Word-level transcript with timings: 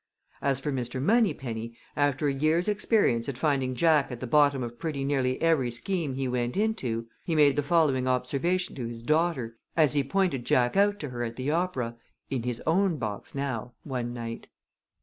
As 0.41 0.59
for 0.59 0.71
Mr. 0.71 0.99
Moneypenny, 0.99 1.77
after 1.95 2.27
a 2.27 2.33
year's 2.33 2.67
experience 2.67 3.29
at 3.29 3.37
finding 3.37 3.75
Jack 3.75 4.11
at 4.11 4.19
the 4.19 4.25
bottom 4.25 4.63
of 4.63 4.79
pretty 4.79 5.03
nearly 5.05 5.39
every 5.39 5.69
scheme 5.69 6.15
he 6.15 6.27
went 6.27 6.57
into, 6.57 7.07
he 7.23 7.35
made 7.35 7.55
the 7.55 7.61
following 7.61 8.07
observation 8.07 8.75
to 8.77 8.87
his 8.87 9.03
daughter, 9.03 9.57
as 9.77 9.93
he 9.93 10.03
pointed 10.03 10.43
Jack 10.43 10.75
out 10.75 10.99
to 11.01 11.09
her 11.09 11.23
at 11.23 11.35
the 11.35 11.51
opera 11.51 11.97
in 12.31 12.41
his 12.41 12.59
own 12.65 12.97
box 12.97 13.35
now 13.35 13.73
one 13.83 14.11
night. 14.11 14.47